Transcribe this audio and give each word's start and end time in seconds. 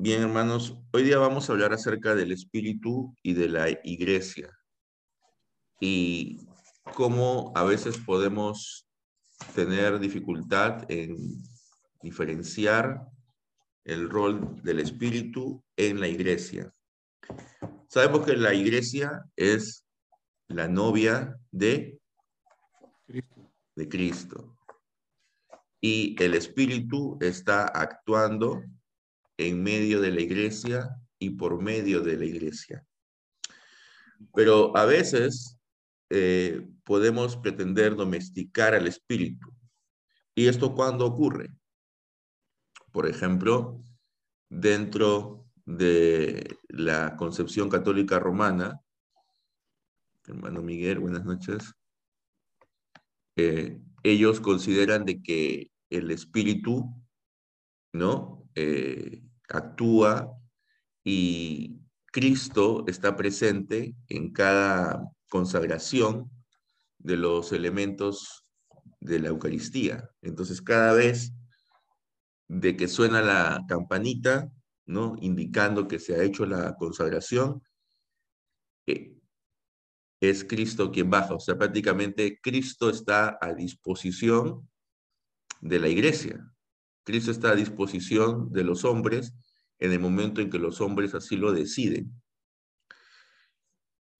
Bien, 0.00 0.22
hermanos, 0.22 0.78
hoy 0.92 1.02
día 1.02 1.18
vamos 1.18 1.50
a 1.50 1.52
hablar 1.52 1.72
acerca 1.72 2.14
del 2.14 2.30
espíritu 2.30 3.16
y 3.20 3.34
de 3.34 3.48
la 3.48 3.68
iglesia 3.82 4.56
y 5.80 6.46
cómo 6.94 7.52
a 7.56 7.64
veces 7.64 7.98
podemos 7.98 8.86
tener 9.56 9.98
dificultad 9.98 10.88
en 10.88 11.16
diferenciar 12.00 13.08
el 13.82 14.08
rol 14.08 14.62
del 14.62 14.78
espíritu 14.78 15.64
en 15.76 15.98
la 15.98 16.06
iglesia. 16.06 16.72
Sabemos 17.88 18.24
que 18.24 18.36
la 18.36 18.54
iglesia 18.54 19.24
es 19.34 19.84
la 20.46 20.68
novia 20.68 21.36
de 21.50 21.98
Cristo. 23.04 23.50
de 23.74 23.88
Cristo. 23.88 24.58
Y 25.80 26.14
el 26.22 26.34
espíritu 26.34 27.18
está 27.20 27.64
actuando 27.66 28.62
en 29.38 29.62
medio 29.62 30.00
de 30.00 30.10
la 30.10 30.20
iglesia 30.20 30.90
y 31.18 31.30
por 31.30 31.62
medio 31.62 32.02
de 32.02 32.16
la 32.16 32.24
iglesia. 32.24 32.84
Pero 34.34 34.76
a 34.76 34.84
veces 34.84 35.58
eh, 36.10 36.68
podemos 36.84 37.36
pretender 37.36 37.94
domesticar 37.94 38.74
al 38.74 38.86
espíritu. 38.86 39.48
¿Y 40.34 40.48
esto 40.48 40.74
cuándo 40.74 41.06
ocurre? 41.06 41.50
Por 42.92 43.06
ejemplo, 43.06 43.82
dentro 44.48 45.46
de 45.64 46.56
la 46.68 47.16
concepción 47.16 47.68
católica 47.68 48.18
romana, 48.18 48.80
hermano 50.26 50.62
Miguel, 50.62 50.98
buenas 50.98 51.24
noches, 51.24 51.74
eh, 53.36 53.78
ellos 54.02 54.40
consideran 54.40 55.04
de 55.04 55.22
que 55.22 55.70
el 55.90 56.10
espíritu, 56.10 56.90
¿no? 57.92 58.48
Eh, 58.54 59.22
actúa 59.48 60.32
y 61.04 61.80
Cristo 62.12 62.84
está 62.86 63.16
presente 63.16 63.94
en 64.08 64.32
cada 64.32 65.10
consagración 65.28 66.30
de 66.98 67.16
los 67.16 67.52
elementos 67.52 68.44
de 69.00 69.20
la 69.20 69.28
Eucaristía. 69.28 70.10
Entonces, 70.22 70.60
cada 70.60 70.92
vez 70.92 71.32
de 72.48 72.76
que 72.76 72.88
suena 72.88 73.22
la 73.22 73.64
campanita, 73.68 74.50
¿no? 74.86 75.16
Indicando 75.20 75.86
que 75.86 75.98
se 75.98 76.14
ha 76.14 76.22
hecho 76.22 76.46
la 76.46 76.74
consagración, 76.76 77.62
eh, 78.86 79.14
es 80.20 80.44
Cristo 80.44 80.90
quien 80.90 81.10
baja. 81.10 81.34
O 81.34 81.40
sea, 81.40 81.56
prácticamente 81.56 82.40
Cristo 82.42 82.90
está 82.90 83.38
a 83.40 83.52
disposición 83.52 84.68
de 85.60 85.78
la 85.78 85.88
iglesia. 85.88 86.52
Cristo 87.08 87.30
está 87.30 87.52
a 87.52 87.54
disposición 87.54 88.52
de 88.52 88.64
los 88.64 88.84
hombres 88.84 89.32
en 89.78 89.92
el 89.92 89.98
momento 89.98 90.42
en 90.42 90.50
que 90.50 90.58
los 90.58 90.82
hombres 90.82 91.14
así 91.14 91.38
lo 91.38 91.52
deciden. 91.52 92.12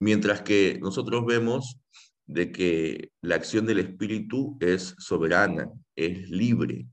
Mientras 0.01 0.41
que 0.41 0.79
nosotros 0.81 1.27
vemos 1.27 1.79
de 2.25 2.51
que 2.51 3.13
la 3.21 3.35
acción 3.35 3.67
del 3.67 3.81
Espíritu 3.81 4.57
es 4.61 4.95
soberana, 4.97 5.71
es 5.97 6.31
libre. 6.31 6.87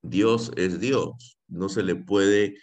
Dios 0.00 0.52
es 0.56 0.80
Dios, 0.80 1.38
no 1.46 1.68
se 1.68 1.82
le 1.82 1.96
puede 1.96 2.56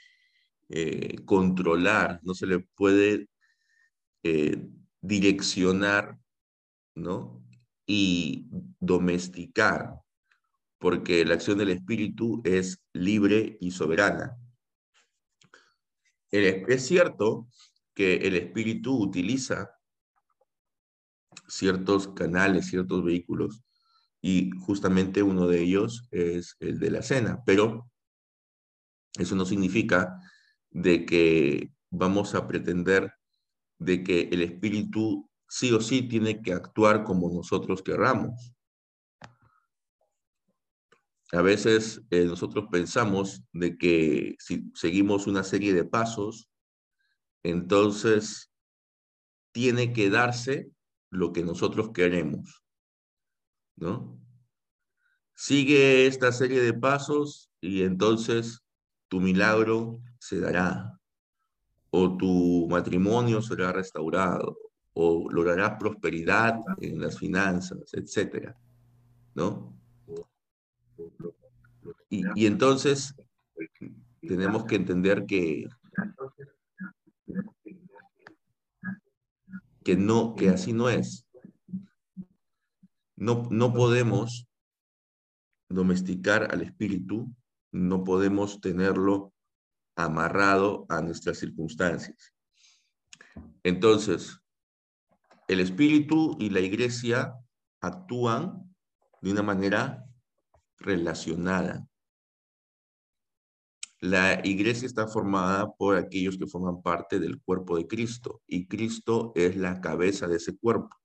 eh, 0.70 1.24
controlar, 1.26 2.20
no 2.24 2.34
se 2.34 2.48
le 2.48 2.58
puede 2.74 3.30
eh, 4.24 4.68
direccionar, 5.00 6.18
¿no? 6.96 7.46
Y 7.86 8.48
domesticar 8.80 10.07
porque 10.80 11.26
la 11.26 11.36
acción 11.36 11.58
del 11.58 11.70
Espíritu 11.70 12.42
es 12.44 12.82
libre 12.94 13.58
y 13.60 13.72
soberana. 13.72 14.38
Es 16.30 16.86
cierto 16.86 17.48
que 17.94 18.16
el 18.16 18.36
Espíritu 18.36 18.96
utiliza 18.96 19.72
ciertos 21.48 22.10
canales, 22.10 22.68
ciertos 22.68 23.04
vehículos, 23.04 23.64
y 24.22 24.50
justamente 24.60 25.24
uno 25.24 25.48
de 25.48 25.62
ellos 25.62 26.08
es 26.12 26.56
el 26.60 26.80
de 26.80 26.92
la 26.92 27.02
cena, 27.02 27.44
pero 27.46 27.90
eso 29.18 29.36
no 29.36 29.46
significa 29.46 30.20
de 30.70 31.06
que 31.06 31.72
vamos 31.90 32.36
a 32.36 32.48
pretender 32.48 33.14
de 33.80 34.04
que 34.04 34.30
el 34.32 34.42
Espíritu 34.42 35.30
sí 35.48 35.72
o 35.72 35.80
sí 35.80 36.04
tiene 36.04 36.42
que 36.42 36.54
actuar 36.54 37.04
como 37.04 37.32
nosotros 37.32 37.82
querramos. 37.82 38.54
A 41.34 41.42
veces 41.42 42.02
eh, 42.10 42.26
nosotros 42.26 42.68
pensamos 42.72 43.44
de 43.52 43.78
que 43.78 44.36
si 44.40 44.72
seguimos 44.74 45.28
una 45.28 45.44
serie 45.44 45.74
de 45.74 45.84
pasos, 45.84 46.50
entonces 47.44 48.50
tiene 49.52 49.92
que 49.92 50.10
darse 50.10 50.72
lo 51.10 51.34
que 51.34 51.44
nosotros 51.44 51.92
queremos, 51.94 52.64
¿no? 53.76 54.20
Sigue 55.36 56.08
esta 56.08 56.32
serie 56.32 56.62
de 56.62 56.74
pasos 56.74 57.52
y 57.62 57.84
entonces 57.84 58.64
tu 59.08 59.20
milagro 59.20 60.02
se 60.20 60.40
dará, 60.40 61.00
o 61.90 62.18
tu 62.18 62.68
matrimonio 62.70 63.42
será 63.42 63.72
restaurado, 63.72 64.58
o 64.94 65.30
lograrás 65.30 65.78
prosperidad 65.78 66.60
en 66.82 67.00
las 67.00 67.20
finanzas, 67.20 67.94
etcétera, 67.94 68.58
¿no? 69.36 69.77
Y, 72.10 72.46
entonces 72.46 73.14
tenemos 74.22 74.66
que 74.66 74.76
entender 74.76 75.26
que, 75.26 75.68
que, 79.84 79.96
no, 79.98 80.36
que 80.36 80.50
así 80.50 80.74
no 80.74 80.90
es. 80.90 81.26
No, 83.16 83.48
no 83.50 83.74
podemos 83.74 84.48
domesticar 85.70 86.54
al 86.54 86.62
espíritu, 86.62 87.34
no 87.72 88.04
podemos 88.04 88.62
tenerlo 88.62 89.34
amarrado 89.96 90.86
a 90.90 91.02
nuestras 91.02 91.40
circunstancias. 91.40 92.34
Entonces, 93.64 94.40
el 95.48 95.60
espíritu 95.60 96.38
y 96.40 96.50
la 96.52 96.60
iglesia 96.60 97.34
actúan 97.82 98.76
de 99.22 99.32
una 99.32 99.44
manera 99.44 100.06
relacionada. 100.78 101.88
La 104.00 104.46
iglesia 104.46 104.86
está 104.86 105.08
formada 105.08 105.72
por 105.74 105.96
aquellos 105.96 106.38
que 106.38 106.46
forman 106.46 106.84
parte 106.84 107.20
del 107.20 107.42
cuerpo 107.42 107.78
de 107.78 107.88
Cristo 107.88 108.42
y 108.46 108.68
Cristo 108.68 109.32
es 109.36 109.56
la 109.56 109.82
cabeza 109.82 110.28
de 110.28 110.38
ese 110.38 110.56
cuerpo. 110.56 110.96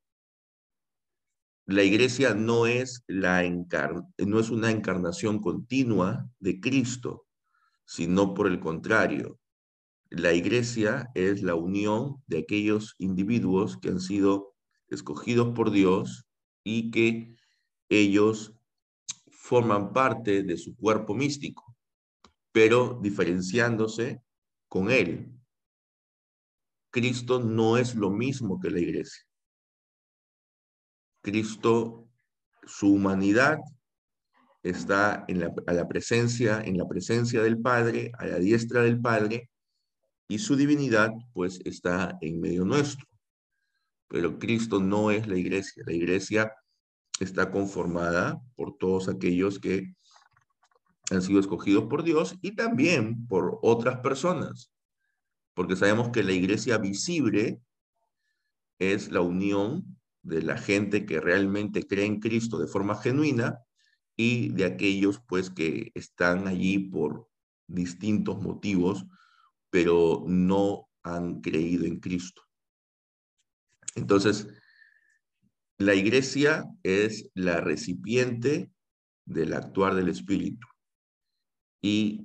La 1.64 1.84
iglesia 1.84 2.34
no 2.34 2.66
es, 2.66 3.02
la 3.06 3.42
no 3.48 4.40
es 4.40 4.50
una 4.50 4.70
encarnación 4.70 5.40
continua 5.40 6.28
de 6.38 6.60
Cristo, 6.60 7.26
sino 7.86 8.34
por 8.34 8.46
el 8.46 8.60
contrario. 8.60 9.38
La 10.10 10.34
iglesia 10.34 11.08
es 11.14 11.42
la 11.42 11.54
unión 11.54 12.22
de 12.26 12.38
aquellos 12.40 12.94
individuos 12.98 13.78
que 13.78 13.88
han 13.88 14.00
sido 14.00 14.54
escogidos 14.88 15.54
por 15.54 15.70
Dios 15.70 16.26
y 16.62 16.90
que 16.90 17.36
ellos 17.88 18.54
forman 19.30 19.94
parte 19.94 20.42
de 20.42 20.58
su 20.58 20.76
cuerpo 20.76 21.14
místico, 21.14 21.71
pero 22.52 22.98
diferenciándose 23.02 24.22
con 24.68 24.90
él. 24.90 25.32
Cristo 26.90 27.40
no 27.40 27.78
es 27.78 27.94
lo 27.94 28.10
mismo 28.10 28.60
que 28.60 28.70
la 28.70 28.80
iglesia. 28.80 29.22
Cristo, 31.22 32.08
su 32.64 32.92
humanidad 32.92 33.58
está 34.62 35.24
en 35.28 35.40
la, 35.40 35.54
a 35.66 35.72
la 35.72 35.88
presencia, 35.88 36.60
en 36.60 36.76
la 36.76 36.86
presencia 36.86 37.42
del 37.42 37.60
Padre, 37.60 38.12
a 38.18 38.26
la 38.26 38.38
diestra 38.38 38.82
del 38.82 39.00
Padre, 39.00 39.50
y 40.28 40.38
su 40.38 40.56
divinidad 40.56 41.12
pues 41.32 41.60
está 41.64 42.18
en 42.20 42.40
medio 42.40 42.64
nuestro. 42.64 43.06
Pero 44.08 44.38
Cristo 44.38 44.80
no 44.80 45.10
es 45.10 45.26
la 45.26 45.38
iglesia. 45.38 45.82
La 45.86 45.92
iglesia 45.92 46.52
está 47.18 47.50
conformada 47.50 48.40
por 48.54 48.76
todos 48.76 49.08
aquellos 49.08 49.58
que 49.58 49.94
han 51.10 51.22
sido 51.22 51.40
escogidos 51.40 51.84
por 51.84 52.02
Dios 52.02 52.36
y 52.42 52.52
también 52.52 53.26
por 53.26 53.58
otras 53.62 53.98
personas, 54.00 54.72
porque 55.54 55.76
sabemos 55.76 56.10
que 56.10 56.22
la 56.22 56.32
iglesia 56.32 56.78
visible 56.78 57.60
es 58.78 59.10
la 59.10 59.20
unión 59.20 59.98
de 60.22 60.42
la 60.42 60.56
gente 60.56 61.04
que 61.04 61.20
realmente 61.20 61.86
cree 61.86 62.06
en 62.06 62.20
Cristo 62.20 62.58
de 62.58 62.66
forma 62.66 62.96
genuina 62.96 63.58
y 64.16 64.50
de 64.50 64.64
aquellos 64.64 65.20
pues 65.26 65.50
que 65.50 65.90
están 65.94 66.46
allí 66.46 66.78
por 66.78 67.28
distintos 67.66 68.40
motivos, 68.40 69.04
pero 69.70 70.24
no 70.26 70.88
han 71.02 71.40
creído 71.40 71.84
en 71.86 71.98
Cristo. 71.98 72.42
Entonces, 73.94 74.48
la 75.78 75.94
iglesia 75.94 76.64
es 76.82 77.30
la 77.34 77.60
recipiente 77.60 78.70
del 79.24 79.54
actuar 79.54 79.94
del 79.94 80.08
Espíritu. 80.08 80.66
Y 81.82 82.24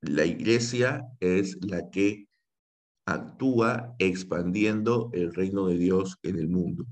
la 0.00 0.26
iglesia 0.26 1.08
es 1.18 1.56
la 1.64 1.90
que 1.90 2.28
actúa 3.06 3.94
expandiendo 3.98 5.10
el 5.14 5.34
reino 5.34 5.66
de 5.66 5.78
Dios 5.78 6.18
en 6.22 6.38
el 6.38 6.48
mundo. 6.48 6.84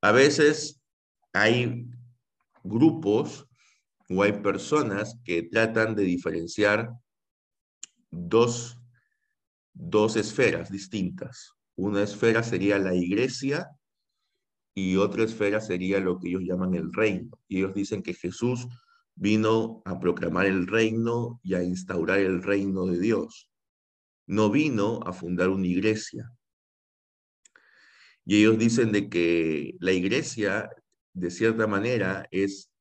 A 0.00 0.12
veces 0.12 0.80
hay 1.34 1.86
grupos 2.64 3.46
o 4.08 4.22
hay 4.22 4.32
personas 4.32 5.16
que 5.24 5.42
tratan 5.42 5.94
de 5.94 6.04
diferenciar 6.04 6.90
dos, 8.10 8.78
dos 9.74 10.16
esferas 10.16 10.70
distintas. 10.70 11.52
Una 11.76 12.02
esfera 12.02 12.42
sería 12.42 12.78
la 12.78 12.94
iglesia 12.94 13.68
y 14.74 14.96
otra 14.96 15.24
esfera 15.24 15.60
sería 15.60 16.00
lo 16.00 16.18
que 16.18 16.28
ellos 16.28 16.42
llaman 16.42 16.74
el 16.74 16.92
reino. 16.92 17.38
Y 17.48 17.58
ellos 17.58 17.74
dicen 17.74 18.02
que 18.02 18.14
Jesús 18.14 18.66
vino 19.20 19.82
a 19.84 20.00
proclamar 20.00 20.46
el 20.46 20.66
reino 20.66 21.40
y 21.42 21.52
a 21.52 21.62
instaurar 21.62 22.20
el 22.20 22.42
reino 22.42 22.86
de 22.86 22.98
Dios. 22.98 23.50
No 24.26 24.50
vino 24.50 25.00
a 25.04 25.12
fundar 25.12 25.50
una 25.50 25.66
iglesia. 25.66 26.32
Y 28.24 28.38
ellos 28.38 28.58
dicen 28.58 28.92
de 28.92 29.10
que 29.10 29.76
la 29.78 29.92
iglesia, 29.92 30.70
de 31.12 31.30
cierta 31.30 31.66
manera, 31.66 32.26
es 32.30 32.72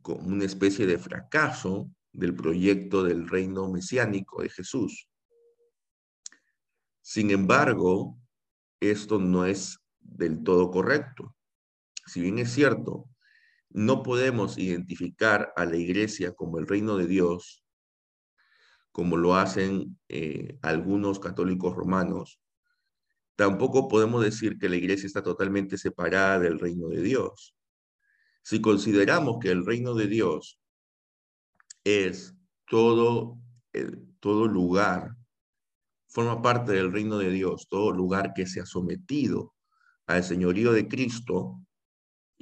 como 0.00 0.28
una 0.28 0.44
especie 0.44 0.86
de 0.86 0.96
fracaso 0.96 1.90
del 2.12 2.36
proyecto 2.36 3.02
del 3.02 3.28
reino 3.28 3.68
mesiánico 3.68 4.42
de 4.42 4.50
Jesús. 4.50 5.08
Sin 7.02 7.32
embargo, 7.32 8.16
esto 8.78 9.18
no 9.18 9.44
es 9.44 9.80
del 9.98 10.44
todo 10.44 10.70
correcto. 10.70 11.34
Si 12.06 12.20
bien 12.20 12.38
es 12.38 12.52
cierto, 12.52 13.08
no 13.74 14.04
podemos 14.04 14.56
identificar 14.56 15.52
a 15.56 15.64
la 15.64 15.76
iglesia 15.76 16.32
como 16.32 16.58
el 16.58 16.66
reino 16.68 16.96
de 16.96 17.08
Dios, 17.08 17.64
como 18.92 19.16
lo 19.16 19.34
hacen 19.34 19.98
eh, 20.08 20.58
algunos 20.62 21.18
católicos 21.18 21.74
romanos, 21.74 22.40
tampoco 23.34 23.88
podemos 23.88 24.22
decir 24.22 24.58
que 24.58 24.68
la 24.68 24.76
iglesia 24.76 25.08
está 25.08 25.24
totalmente 25.24 25.76
separada 25.76 26.38
del 26.38 26.60
reino 26.60 26.86
de 26.86 27.02
Dios. 27.02 27.56
Si 28.44 28.60
consideramos 28.60 29.38
que 29.40 29.50
el 29.50 29.66
reino 29.66 29.94
de 29.94 30.06
Dios 30.06 30.60
es 31.82 32.32
todo, 32.68 33.40
todo 34.20 34.46
lugar, 34.46 35.16
forma 36.06 36.40
parte 36.42 36.70
del 36.70 36.92
reino 36.92 37.18
de 37.18 37.30
Dios, 37.30 37.66
todo 37.68 37.90
lugar 37.90 38.34
que 38.34 38.46
se 38.46 38.60
ha 38.60 38.66
sometido 38.66 39.52
al 40.06 40.22
señorío 40.22 40.72
de 40.72 40.86
Cristo 40.86 41.63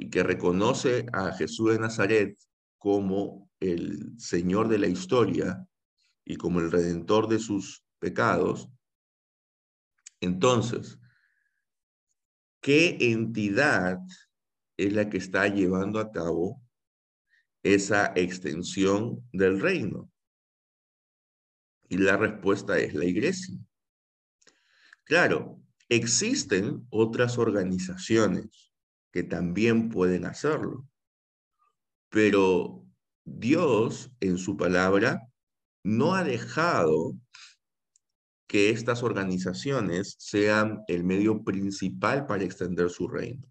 y 0.03 0.11
que 0.11 0.25
reconoce 0.25 1.07
a 1.13 1.31
Jesús 1.31 1.71
de 1.71 1.79
Nazaret 1.79 2.37
como 2.77 3.49
el 3.61 4.19
Señor 4.19 4.67
de 4.67 4.79
la 4.79 4.89
historia 4.89 5.65
y 6.25 6.35
como 6.35 6.59
el 6.59 6.73
redentor 6.73 7.29
de 7.29 7.39
sus 7.39 7.85
pecados, 8.01 8.69
entonces, 10.21 10.99
¿qué 12.61 12.97
entidad 13.13 14.01
es 14.77 14.93
la 14.93 15.09
que 15.09 15.19
está 15.19 15.47
llevando 15.47 16.01
a 16.01 16.11
cabo 16.11 16.61
esa 17.63 18.13
extensión 18.17 19.25
del 19.33 19.61
reino? 19.61 20.11
Y 21.89 21.99
la 21.99 22.17
respuesta 22.17 22.77
es 22.77 22.93
la 22.95 23.05
iglesia. 23.05 23.57
Claro, 25.05 25.63
Existen 25.93 26.87
otras 26.89 27.37
organizaciones 27.37 28.72
que 29.13 29.23
también 29.23 29.91
pueden 29.91 30.25
hacerlo, 30.25 30.89
pero 32.09 32.85
Dios 33.25 34.11
en 34.21 34.39
su 34.39 34.57
palabra 34.57 35.29
no 35.85 36.15
ha 36.15 36.25
dejado 36.25 37.15
que 38.47 38.71
estas 38.71 39.03
organizaciones 39.03 40.17
sean 40.19 40.83
el 40.89 41.05
medio 41.05 41.43
principal 41.43 42.27
para 42.27 42.45
extender 42.45 42.91
su 42.91 43.09
reino. 43.09 43.43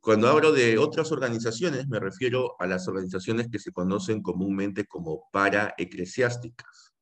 Cuando 0.00 0.28
hablo 0.28 0.52
de 0.52 0.76
otras 0.76 1.12
organizaciones, 1.12 1.88
me 1.88 1.98
refiero 1.98 2.56
a 2.58 2.66
las 2.66 2.88
organizaciones 2.88 3.48
que 3.50 3.58
se 3.58 3.72
conocen 3.72 4.20
comúnmente 4.20 4.84
como 4.84 5.30
paraeclesiásticas. 5.32 6.94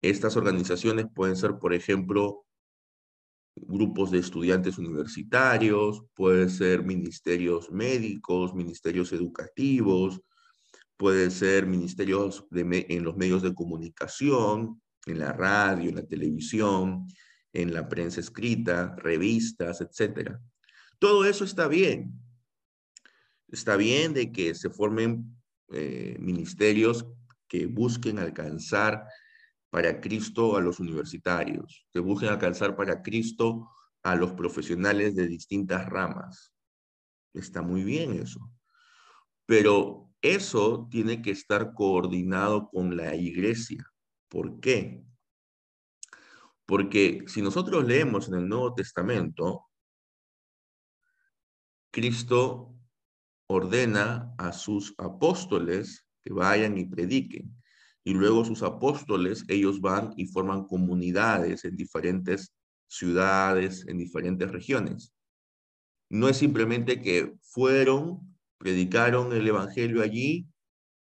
Estas 0.00 0.36
organizaciones 0.36 1.06
pueden 1.12 1.36
ser, 1.36 1.58
por 1.58 1.74
ejemplo, 1.74 2.44
grupos 3.54 4.10
de 4.10 4.18
estudiantes 4.18 4.78
universitarios, 4.78 6.04
pueden 6.14 6.50
ser 6.50 6.82
ministerios 6.82 7.70
médicos, 7.70 8.54
ministerios 8.54 9.12
educativos, 9.12 10.20
pueden 10.96 11.30
ser 11.30 11.66
ministerios 11.66 12.46
en 12.52 13.04
los 13.04 13.16
medios 13.16 13.42
de 13.42 13.54
comunicación, 13.54 14.80
en 15.06 15.18
la 15.18 15.32
radio, 15.32 15.90
en 15.90 15.96
la 15.96 16.06
televisión, 16.06 17.06
en 17.52 17.74
la 17.74 17.88
prensa 17.88 18.20
escrita, 18.20 18.94
revistas, 18.96 19.80
etc. 19.80 20.36
Todo 20.98 21.24
eso 21.24 21.44
está 21.44 21.68
bien. 21.68 22.12
Está 23.48 23.76
bien 23.76 24.14
de 24.14 24.32
que 24.32 24.54
se 24.54 24.70
formen 24.70 25.36
eh, 25.72 26.16
ministerios 26.18 27.06
que 27.48 27.66
busquen 27.66 28.18
alcanzar 28.18 29.04
para 29.72 30.02
Cristo 30.02 30.58
a 30.58 30.60
los 30.60 30.80
universitarios, 30.80 31.86
que 31.94 31.98
busquen 31.98 32.28
alcanzar 32.28 32.76
para 32.76 33.00
Cristo 33.00 33.70
a 34.02 34.14
los 34.16 34.32
profesionales 34.32 35.16
de 35.16 35.26
distintas 35.26 35.86
ramas. 35.86 36.52
Está 37.32 37.62
muy 37.62 37.82
bien 37.82 38.12
eso. 38.12 38.52
Pero 39.46 40.10
eso 40.20 40.88
tiene 40.90 41.22
que 41.22 41.30
estar 41.30 41.72
coordinado 41.72 42.68
con 42.68 42.98
la 42.98 43.14
iglesia. 43.14 43.90
¿Por 44.28 44.60
qué? 44.60 45.06
Porque 46.66 47.24
si 47.26 47.40
nosotros 47.40 47.82
leemos 47.86 48.28
en 48.28 48.34
el 48.34 48.48
Nuevo 48.50 48.74
Testamento, 48.74 49.70
Cristo 51.90 52.74
ordena 53.46 54.34
a 54.36 54.52
sus 54.52 54.94
apóstoles 54.98 56.06
que 56.20 56.30
vayan 56.34 56.76
y 56.76 56.84
prediquen 56.84 57.61
y 58.04 58.14
luego 58.14 58.44
sus 58.44 58.62
apóstoles, 58.62 59.44
ellos 59.48 59.80
van 59.80 60.12
y 60.16 60.26
forman 60.26 60.66
comunidades 60.66 61.64
en 61.64 61.76
diferentes 61.76 62.52
ciudades, 62.88 63.86
en 63.86 63.98
diferentes 63.98 64.50
regiones. 64.50 65.12
No 66.10 66.28
es 66.28 66.36
simplemente 66.36 67.00
que 67.00 67.32
fueron, 67.40 68.36
predicaron 68.58 69.32
el 69.32 69.46
Evangelio 69.46 70.02
allí 70.02 70.46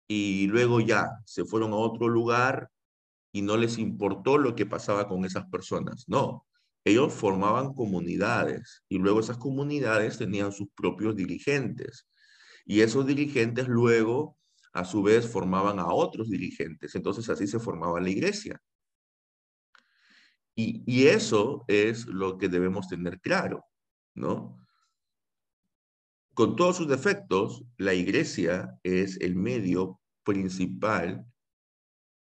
y 0.08 0.46
luego 0.48 0.80
ya 0.80 1.08
se 1.24 1.44
fueron 1.44 1.72
a 1.72 1.76
otro 1.76 2.08
lugar 2.08 2.68
y 3.32 3.42
no 3.42 3.56
les 3.56 3.78
importó 3.78 4.36
lo 4.36 4.54
que 4.54 4.66
pasaba 4.66 5.08
con 5.08 5.24
esas 5.24 5.46
personas. 5.46 6.04
No, 6.08 6.46
ellos 6.84 7.14
formaban 7.14 7.72
comunidades 7.74 8.82
y 8.88 8.98
luego 8.98 9.20
esas 9.20 9.38
comunidades 9.38 10.18
tenían 10.18 10.52
sus 10.52 10.68
propios 10.74 11.16
dirigentes 11.16 12.06
y 12.66 12.80
esos 12.80 13.06
dirigentes 13.06 13.68
luego 13.68 14.36
a 14.72 14.84
su 14.84 15.02
vez 15.02 15.28
formaban 15.28 15.78
a 15.78 15.92
otros 15.92 16.30
dirigentes. 16.30 16.94
Entonces 16.94 17.28
así 17.28 17.46
se 17.46 17.58
formaba 17.58 18.00
la 18.00 18.10
iglesia. 18.10 18.60
Y, 20.54 21.06
eso 21.06 21.64
es 21.66 22.06
lo 22.06 22.36
que 22.36 22.48
debemos 22.48 22.86
tener 22.88 23.20
claro, 23.20 23.64
¿no? 24.14 24.58
Con 26.34 26.56
todos 26.56 26.76
sus 26.76 26.88
defectos, 26.88 27.64
la 27.78 27.94
iglesia 27.94 28.78
es 28.82 29.18
el 29.20 29.34
medio 29.34 29.98
principal 30.24 31.24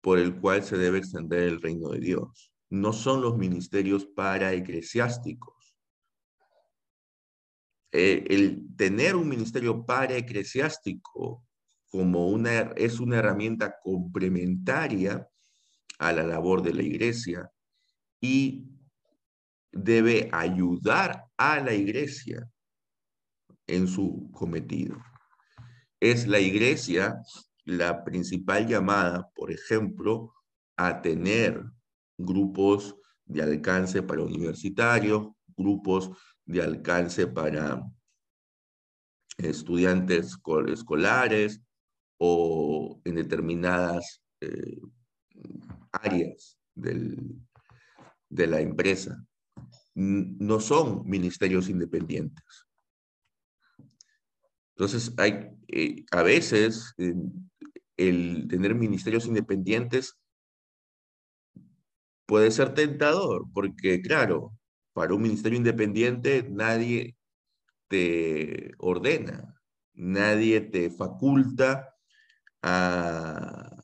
por 0.02 0.20
el 0.20 0.40
cual 0.40 0.64
se 0.64 0.78
debe 0.78 0.98
extender 0.98 1.44
el 1.44 1.62
reino 1.62 1.90
de 1.90 2.00
Dios. 2.00 2.52
No 2.70 2.92
son 2.92 3.22
los 3.22 3.38
ministerios 3.38 4.06
para 4.06 4.54
eclesiásticos. 4.54 5.78
Eh, 7.94 8.26
el 8.30 8.76
tener 8.76 9.16
un 9.16 9.30
ministerio 9.30 9.86
para 9.86 10.18
eclesiástico 10.18 11.47
como 11.90 12.28
una, 12.28 12.74
es 12.76 13.00
una 13.00 13.18
herramienta 13.18 13.76
complementaria 13.82 15.28
a 16.00 16.14
la 16.14 16.24
labor 16.24 16.62
de 16.62 16.74
la 16.74 16.84
iglesia 16.84 17.50
y 18.22 18.66
debe 19.72 20.30
ayudar 20.32 21.26
a 21.38 21.60
la 21.60 21.74
iglesia 21.74 22.50
en 23.68 23.88
su 23.88 24.30
cometido. 24.32 24.98
Es 26.00 26.28
la 26.28 26.40
iglesia 26.40 27.22
la 27.66 28.04
principal 28.04 28.66
llamada, 28.68 29.30
por 29.36 29.52
ejemplo, 29.52 30.34
a 30.78 31.02
tener 31.02 31.64
grupos 32.18 32.96
de 33.26 33.42
alcance 33.42 34.02
para 34.02 34.24
universitarios, 34.24 35.28
grupos 35.58 36.12
de 36.46 36.62
alcance 36.62 37.28
para 37.28 37.84
estudiantes 39.38 40.38
escolares, 40.68 41.62
o 42.18 43.02
en 43.06 43.16
determinadas 43.16 44.22
eh, 44.42 44.80
áreas 45.92 46.58
de 46.76 48.48
la 48.48 48.62
empresa. 48.62 49.24
No 49.96 50.60
son 50.60 51.08
ministerios 51.08 51.70
independientes. 51.70 52.66
Entonces, 54.76 55.14
hay, 55.18 55.50
eh, 55.70 56.06
a 56.12 56.22
veces 56.22 56.94
el 57.98 58.48
tener 58.48 58.76
ministerios 58.76 59.26
independientes 59.26 60.20
puede 62.28 62.52
ser 62.52 62.74
tentador, 62.76 63.46
porque 63.54 64.02
claro, 64.02 64.52
para 64.94 65.16
un 65.16 65.24
ministerio 65.24 65.58
independiente 65.58 66.46
nadie 66.50 67.16
te 67.88 68.74
ordena, 68.78 69.56
nadie 69.94 70.62
te 70.62 70.92
faculta 70.92 71.97
a, 72.62 73.84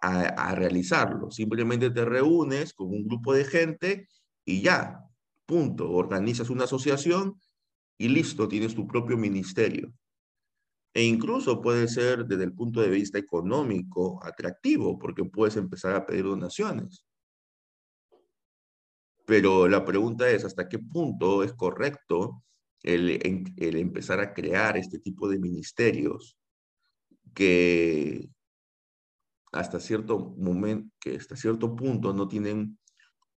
a, 0.00 0.54
realizarlo. 0.54 1.30
Simplemente 1.30 1.90
te 1.90 2.04
reúnes 2.04 2.72
con 2.72 2.88
un 2.88 3.06
grupo 3.06 3.34
de 3.34 3.44
gente 3.44 4.08
y 4.44 4.62
ya, 4.62 5.04
punto. 5.46 5.90
Organizas 5.90 6.50
una 6.50 6.64
asociación 6.64 7.40
y 7.98 8.08
listo, 8.08 8.48
tienes 8.48 8.74
tu 8.74 8.86
propio 8.86 9.16
ministerio. 9.16 9.92
E 10.94 11.02
incluso 11.04 11.60
puede 11.60 11.88
ser 11.88 12.26
desde 12.26 12.44
el 12.44 12.54
punto 12.54 12.80
de 12.80 12.88
vista 12.88 13.18
económico 13.18 14.24
atractivo, 14.24 14.98
porque 14.98 15.24
puedes 15.24 15.56
empezar 15.56 15.94
a 15.94 16.06
pedir 16.06 16.24
donaciones. 16.24 17.04
Pero 19.26 19.68
la 19.68 19.84
pregunta 19.84 20.30
es, 20.30 20.44
¿hasta 20.44 20.68
qué 20.68 20.78
punto 20.78 21.42
es 21.42 21.52
correcto 21.52 22.42
el, 22.82 23.20
el 23.56 23.76
empezar 23.76 24.20
a 24.20 24.32
crear 24.32 24.78
este 24.78 24.98
tipo 24.98 25.28
de 25.28 25.38
ministerios 25.38 26.37
que 27.34 28.30
hasta 29.52 29.80
cierto 29.80 30.34
momento, 30.36 30.90
que 31.00 31.16
hasta 31.16 31.36
cierto 31.36 31.74
punto 31.74 32.12
no 32.12 32.28
tienen 32.28 32.78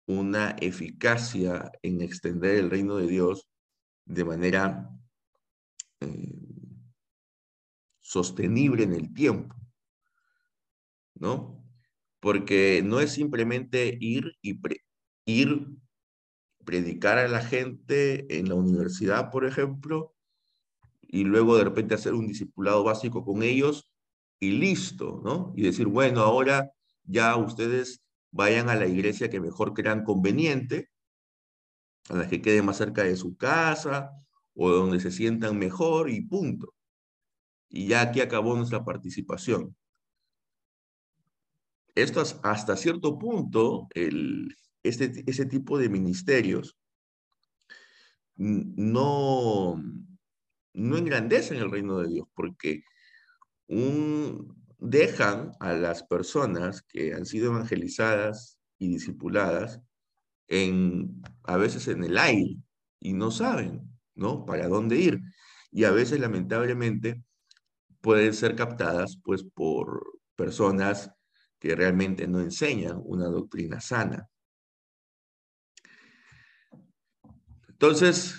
una 0.07 0.51
eficacia 0.61 1.71
en 1.83 2.01
extender 2.01 2.57
el 2.57 2.71
reino 2.71 2.97
de 2.97 3.07
Dios 3.07 3.49
de 4.05 4.25
manera 4.25 4.91
eh, 6.01 6.51
sostenible 8.01 8.83
en 8.83 8.93
el 8.93 9.15
tiempo, 9.15 9.55
¿no? 11.15 11.65
Porque 12.19 12.83
no 12.85 13.01
es 13.01 13.13
simplemente 13.13 13.97
ir 14.01 14.37
y 14.43 14.59
ir 15.27 15.67
predicar 16.65 17.19
a 17.19 17.29
la 17.29 17.41
gente 17.41 18.39
en 18.39 18.49
la 18.49 18.55
universidad, 18.55 19.31
por 19.31 19.47
ejemplo, 19.47 20.15
y 21.13 21.25
luego 21.25 21.57
de 21.57 21.65
repente 21.65 21.95
hacer 21.95 22.15
un 22.15 22.29
discipulado 22.29 22.85
básico 22.85 23.25
con 23.25 23.43
ellos 23.43 23.91
y 24.39 24.53
listo, 24.53 25.21
¿no? 25.25 25.53
Y 25.57 25.63
decir, 25.63 25.87
bueno, 25.87 26.21
ahora 26.21 26.71
ya 27.03 27.37
ustedes 27.37 28.01
vayan 28.31 28.69
a 28.69 28.77
la 28.77 28.87
iglesia 28.87 29.29
que 29.29 29.41
mejor 29.41 29.75
crean 29.75 30.05
conveniente, 30.05 30.89
a 32.09 32.15
la 32.17 32.29
que 32.29 32.41
quede 32.41 32.63
más 32.63 32.77
cerca 32.77 33.03
de 33.03 33.17
su 33.17 33.37
casa 33.37 34.13
o 34.55 34.71
donde 34.71 35.01
se 35.01 35.11
sientan 35.11 35.59
mejor 35.59 36.11
y 36.11 36.21
punto. 36.23 36.75
Y 37.69 37.89
ya 37.89 38.03
aquí 38.03 38.21
acabó 38.21 38.57
nuestra 38.57 38.85
participación. 38.85 39.77
Esto 41.97 42.23
hasta 42.45 42.77
cierto 42.77 43.19
punto, 43.19 43.89
el, 43.95 44.55
este, 44.85 45.25
ese 45.27 45.45
tipo 45.45 45.77
de 45.77 45.89
ministerios 45.89 46.77
no, 48.37 49.83
no 50.73 50.97
engrandecen 50.97 51.59
el 51.59 51.71
reino 51.71 51.99
de 51.99 52.09
Dios, 52.09 52.29
porque 52.35 52.85
un, 53.69 54.57
dejan 54.79 55.53
a 55.61 55.73
las 55.73 56.03
personas 56.03 56.83
que 56.83 57.15
han 57.15 57.27
sido 57.27 57.53
evangelizadas 57.53 58.59
y 58.79 58.89
discipuladas 58.89 59.81
en, 60.49 61.23
a 61.45 61.57
veces 61.57 61.89
en 61.89 62.05
el 62.05 62.19
aire 62.19 62.57
y 62.99 63.13
no 63.13 63.31
saben, 63.31 63.83
¿no? 64.15 64.45
Para 64.45 64.69
dónde 64.69 64.97
ir. 64.99 65.21
Y 65.71 65.85
a 65.85 65.91
veces, 65.93 66.21
lamentablemente, 66.21 67.23
pueden 68.01 68.35
ser 68.35 68.57
captadas, 68.57 69.19
pues, 69.23 69.45
por 69.45 70.21
personas 70.35 71.11
que 71.59 71.77
realmente 71.77 72.27
no 72.27 72.41
enseñan 72.41 73.01
una 73.05 73.27
doctrina 73.27 73.81
sana. 73.81 74.29
Entonces, 77.69 78.35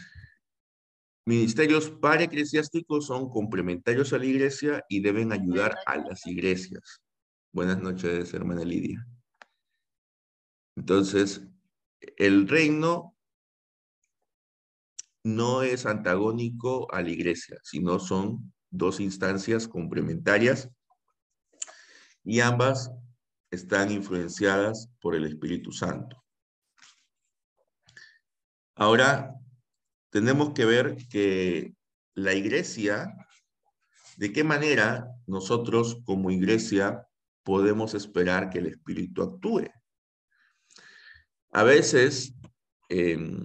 ministerios 1.25 1.89
para-eclesiásticos 1.89 3.05
son 3.05 3.29
complementarios 3.29 4.13
a 4.13 4.17
la 4.17 4.25
iglesia 4.25 4.83
y 4.89 5.01
deben 5.01 5.31
ayudar 5.31 5.77
a 5.85 5.97
las 5.97 6.25
iglesias. 6.25 7.01
Buenas 7.51 7.81
noches, 7.81 8.33
hermana 8.33 8.63
Lidia. 8.63 9.05
Entonces, 10.75 11.41
el 12.17 12.47
reino 12.47 13.15
no 15.23 15.61
es 15.61 15.85
antagónico 15.85 16.91
a 16.93 17.01
la 17.01 17.09
iglesia, 17.09 17.59
sino 17.63 17.99
son 17.99 18.53
dos 18.71 18.99
instancias 18.99 19.67
complementarias 19.67 20.69
y 22.23 22.39
ambas 22.39 22.91
están 23.51 23.91
influenciadas 23.91 24.89
por 25.01 25.15
el 25.15 25.25
Espíritu 25.25 25.71
Santo. 25.71 26.23
Ahora 28.75 29.40
tenemos 30.11 30.53
que 30.53 30.65
ver 30.65 30.97
que 31.09 31.73
la 32.13 32.33
iglesia, 32.33 33.15
de 34.17 34.31
qué 34.31 34.43
manera 34.43 35.07
nosotros 35.25 36.01
como 36.05 36.29
iglesia 36.29 37.07
podemos 37.43 37.95
esperar 37.95 38.49
que 38.49 38.59
el 38.59 38.67
Espíritu 38.67 39.23
actúe. 39.23 39.67
A 41.51 41.63
veces 41.63 42.35
em, 42.89 43.41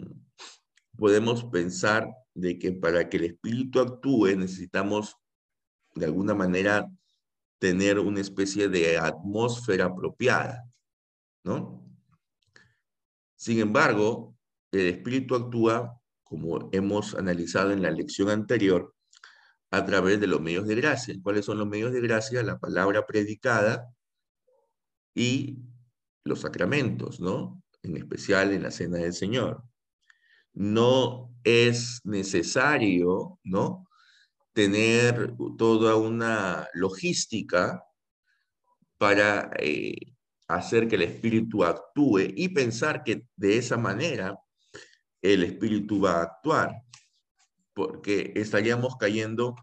podemos 0.97 1.45
pensar 1.45 2.09
de 2.35 2.59
que 2.59 2.73
para 2.73 3.09
que 3.09 3.17
el 3.17 3.25
Espíritu 3.25 3.81
actúe 3.81 4.37
necesitamos 4.37 5.17
de 5.95 6.07
alguna 6.07 6.35
manera 6.35 6.91
tener 7.59 7.99
una 7.99 8.21
especie 8.21 8.69
de 8.69 8.99
atmósfera 8.99 9.87
apropiada, 9.87 10.65
¿no? 11.43 11.83
Sin 13.37 13.61
embargo, 13.61 14.37
el 14.73 14.89
Espíritu 14.89 15.35
actúa, 15.35 15.99
como 16.27 16.69
hemos 16.73 17.15
analizado 17.15 17.71
en 17.71 17.83
la 17.83 17.91
lección 17.91 18.31
anterior, 18.31 18.93
a 19.71 19.85
través 19.85 20.21
de 20.21 20.27
los 20.27 20.41
medios 20.41 20.67
de 20.67 20.75
gracia. 20.75 21.15
¿Cuáles 21.23 21.45
son 21.45 21.59
los 21.59 21.69
medios 21.69 21.93
de 21.93 22.01
gracia? 22.01 22.43
La 22.43 22.59
palabra 22.59 23.07
predicada 23.07 23.89
y 25.15 25.59
los 26.25 26.41
sacramentos, 26.41 27.21
¿no? 27.21 27.63
En 27.83 27.97
especial 27.97 28.53
en 28.53 28.65
la 28.65 28.71
Cena 28.71 28.99
del 28.99 29.13
Señor. 29.13 29.63
No 30.53 31.33
es 31.45 32.01
necesario, 32.05 33.39
¿no? 33.45 33.87
Tener 34.53 35.37
toda 35.57 35.95
una 35.95 36.67
logística 36.75 37.85
para 38.99 39.51
eh, 39.59 39.95
hacer 40.49 40.89
que 40.89 40.97
el 40.97 41.03
Espíritu 41.03 41.63
actúe 41.63 42.33
y 42.35 42.49
pensar 42.49 43.05
que 43.05 43.29
de 43.37 43.59
esa 43.59 43.77
manera 43.77 44.37
el 45.33 45.43
espíritu 45.43 46.01
va 46.01 46.19
a 46.19 46.23
actuar, 46.23 46.71
porque 47.75 48.33
estaríamos 48.37 48.97
cayendo 48.97 49.55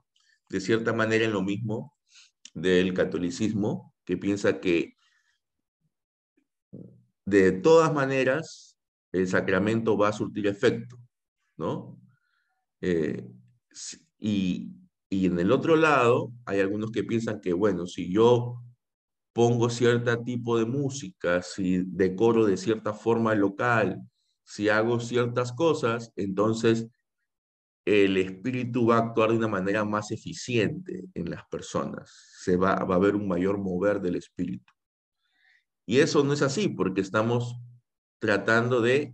de 0.50 0.60
cierta 0.60 0.94
manera 0.94 1.26
en 1.26 1.34
lo 1.34 1.42
mismo 1.42 1.96
del 2.54 2.94
catolicismo, 2.94 3.94
que 4.06 4.18
piensa 4.18 4.60
que 4.60 4.96
de 7.26 7.52
todas 7.52 7.94
maneras 7.94 8.78
el 9.12 9.28
sacramento 9.28 9.98
va 9.98 10.10
a 10.10 10.14
surtir 10.14 10.48
efecto, 10.48 10.98
¿no? 11.58 12.00
Eh, 12.82 13.26
y, 14.20 14.72
y 15.10 15.26
en 15.28 15.40
el 15.40 15.52
otro 15.52 15.76
lado 15.76 16.32
hay 16.46 16.60
algunos 16.60 16.92
que 16.92 17.04
piensan 17.04 17.40
que, 17.40 17.54
bueno, 17.54 17.88
si 17.88 18.12
yo 18.12 18.62
pongo 19.32 19.70
cierto 19.70 20.24
tipo 20.24 20.60
de 20.60 20.66
música, 20.66 21.42
si 21.42 21.84
decoro 21.88 22.46
de 22.46 22.58
cierta 22.58 22.94
forma 22.94 23.34
local, 23.34 24.00
si 24.44 24.70
hago 24.70 25.00
ciertas 25.00 25.52
cosas, 25.54 26.12
entonces 26.16 26.88
el 27.86 28.18
espíritu 28.18 28.88
va 28.88 28.98
a 28.98 29.00
actuar 29.00 29.32
de 29.32 29.38
una 29.38 29.48
manera 29.48 29.84
más 29.84 30.12
eficiente 30.12 31.06
en 31.14 31.30
las 31.30 31.46
personas. 31.48 32.12
Se 32.40 32.56
va, 32.56 32.74
a 32.74 32.82
haber 32.82 33.16
un 33.16 33.28
mayor 33.28 33.58
mover 33.58 34.00
del 34.00 34.16
espíritu. 34.16 34.72
Y 35.86 36.00
eso 36.00 36.24
no 36.24 36.34
es 36.34 36.42
así 36.42 36.70
porque 36.70 37.02
estamos 37.02 37.58
tratando 38.20 38.82
de 38.82 39.14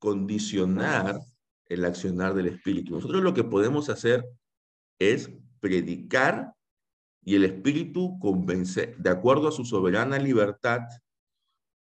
condicionar 0.00 1.20
el 1.66 1.84
accionar 1.84 2.34
del 2.34 2.48
espíritu. 2.48 2.94
Nosotros 2.94 3.22
lo 3.22 3.32
que 3.32 3.44
podemos 3.44 3.88
hacer 3.88 4.24
es 4.98 5.30
predicar 5.60 6.52
y 7.22 7.36
el 7.36 7.44
espíritu 7.44 8.18
convencer, 8.18 8.96
de 8.96 9.10
acuerdo 9.10 9.46
a 9.46 9.52
su 9.52 9.64
soberana 9.64 10.18
libertad, 10.18 10.80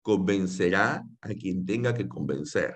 convencerá 0.09 1.03
a 1.21 1.29
quien 1.35 1.67
tenga 1.67 1.93
que 1.93 2.07
convencer. 2.07 2.75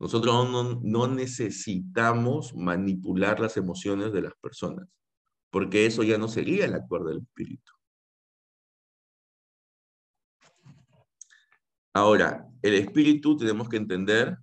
Nosotros 0.00 0.80
no, 0.82 1.06
necesitamos 1.06 2.52
manipular 2.56 3.38
las 3.38 3.56
emociones 3.56 4.12
de 4.12 4.22
las 4.22 4.34
personas, 4.42 4.88
porque 5.48 5.86
eso 5.86 6.02
ya 6.02 6.18
no 6.18 6.26
sería 6.26 6.64
el 6.64 6.74
acuerdo 6.74 7.10
del 7.10 7.18
espíritu. 7.18 7.70
Ahora, 11.94 12.48
el 12.62 12.74
espíritu 12.74 13.36
tenemos 13.36 13.68
que 13.68 13.76
entender 13.76 14.38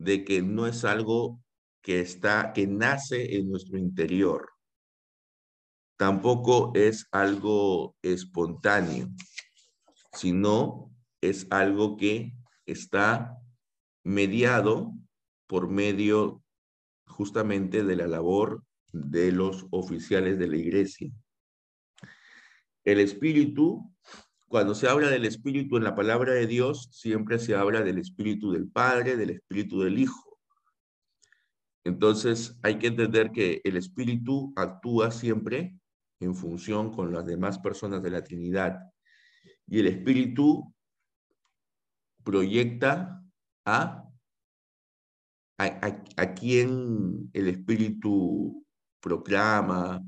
de 0.00 0.24
que 0.24 0.42
no 0.42 0.66
es 0.66 0.84
algo 0.84 1.40
que 1.80 2.00
está, 2.00 2.52
que 2.52 2.66
nace 2.66 3.36
en 3.36 3.48
nuestro 3.48 3.78
interior. 3.78 4.50
tampoco 5.96 6.72
es 6.74 7.06
algo 7.12 7.94
espontáneo, 8.02 9.08
sino 10.14 10.90
es 11.20 11.46
algo 11.50 11.96
que 11.96 12.34
está 12.66 13.36
mediado 14.02 14.92
por 15.46 15.68
medio 15.68 16.42
justamente 17.06 17.84
de 17.84 17.96
la 17.96 18.06
labor 18.06 18.64
de 18.92 19.32
los 19.32 19.66
oficiales 19.70 20.38
de 20.38 20.48
la 20.48 20.56
iglesia. 20.56 21.10
El 22.84 23.00
espíritu, 23.00 23.90
cuando 24.46 24.74
se 24.74 24.88
habla 24.88 25.08
del 25.08 25.24
espíritu 25.24 25.76
en 25.76 25.84
la 25.84 25.94
palabra 25.94 26.32
de 26.32 26.46
Dios, 26.46 26.88
siempre 26.92 27.38
se 27.38 27.54
habla 27.54 27.82
del 27.82 27.98
espíritu 27.98 28.52
del 28.52 28.68
Padre, 28.68 29.16
del 29.16 29.30
espíritu 29.30 29.80
del 29.80 29.98
Hijo. 29.98 30.38
Entonces 31.82 32.58
hay 32.62 32.78
que 32.78 32.88
entender 32.88 33.30
que 33.30 33.60
el 33.64 33.76
espíritu 33.76 34.52
actúa 34.56 35.10
siempre 35.10 35.76
en 36.20 36.34
función 36.34 36.90
con 36.92 37.12
las 37.12 37.26
demás 37.26 37.58
personas 37.58 38.02
de 38.02 38.10
la 38.10 38.22
Trinidad. 38.22 38.78
Y 39.66 39.80
el 39.80 39.86
espíritu 39.88 40.74
proyecta 42.22 43.22
a, 43.64 44.08
a, 45.58 46.34
quien 46.34 47.30
el 47.32 47.48
espíritu 47.48 48.66
proclama, 49.00 50.02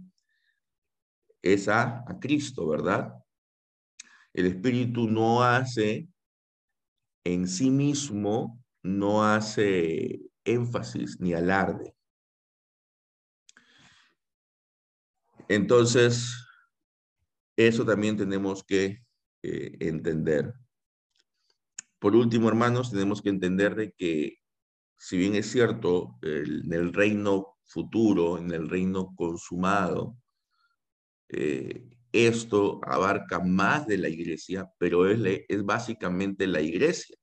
es 1.43 1.69
a, 1.69 2.05
a 2.07 2.19
Cristo, 2.19 2.67
¿verdad? 2.67 3.13
El 4.33 4.47
espíritu 4.47 5.09
no 5.09 5.43
hace 5.43 6.09
en 7.25 7.49
sí 7.49 7.71
mismo, 7.71 8.63
no 8.83 9.25
hace 9.25 10.21
énfasis 10.45 11.21
ni 11.21 11.35
alarde. 11.35 11.95
Entonces, 15.49 16.35
eso 17.57 17.85
también 17.85 18.17
tenemos 18.17 18.65
que 18.65 19.06
eh, 19.49 19.77
entender. 19.79 20.53
Por 22.01 22.17
último, 22.17 22.49
hermanos, 22.49 22.91
tenemos 22.91 23.23
que 23.23 23.29
entender 23.29 23.77
de 23.77 23.93
que, 23.93 24.39
si 24.99 25.17
bien 25.17 25.37
es 25.37 25.51
cierto, 25.51 26.19
en 26.23 26.73
el 26.73 26.93
reino 26.93 27.57
futuro, 27.65 28.39
en 28.39 28.51
el 28.51 28.69
reino 28.69 29.15
consumado, 29.15 30.17
eh, 31.29 31.89
esto 32.11 32.81
abarca 32.85 33.39
más 33.39 33.87
de 33.87 33.99
la 33.99 34.09
iglesia, 34.09 34.69
pero 34.79 35.09
es, 35.09 35.21
es 35.49 35.65
básicamente 35.65 36.49
la 36.49 36.61
iglesia 36.61 37.17